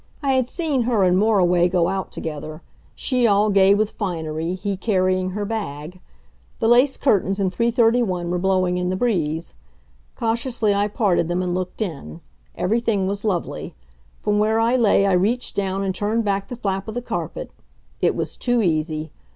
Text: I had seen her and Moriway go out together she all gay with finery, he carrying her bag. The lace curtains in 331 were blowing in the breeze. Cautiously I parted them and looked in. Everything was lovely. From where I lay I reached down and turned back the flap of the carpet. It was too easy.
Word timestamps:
I 0.23 0.31
had 0.33 0.49
seen 0.49 0.81
her 0.89 1.03
and 1.03 1.15
Moriway 1.15 1.69
go 1.69 1.87
out 1.87 2.11
together 2.11 2.63
she 2.95 3.27
all 3.27 3.51
gay 3.51 3.75
with 3.75 3.91
finery, 3.91 4.55
he 4.55 4.75
carrying 4.75 5.29
her 5.29 5.45
bag. 5.45 5.99
The 6.57 6.67
lace 6.67 6.97
curtains 6.97 7.39
in 7.39 7.51
331 7.51 8.31
were 8.31 8.39
blowing 8.39 8.77
in 8.77 8.89
the 8.89 8.95
breeze. 8.95 9.53
Cautiously 10.15 10.73
I 10.73 10.87
parted 10.87 11.27
them 11.27 11.43
and 11.43 11.53
looked 11.53 11.83
in. 11.83 12.21
Everything 12.55 13.05
was 13.05 13.23
lovely. 13.23 13.75
From 14.19 14.39
where 14.39 14.59
I 14.59 14.75
lay 14.75 15.05
I 15.05 15.13
reached 15.13 15.55
down 15.55 15.83
and 15.83 15.93
turned 15.93 16.25
back 16.25 16.47
the 16.47 16.55
flap 16.55 16.87
of 16.87 16.95
the 16.95 17.03
carpet. 17.03 17.51
It 18.01 18.15
was 18.15 18.37
too 18.37 18.63
easy. 18.63 19.11